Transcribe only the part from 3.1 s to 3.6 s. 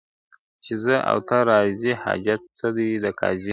قاضي.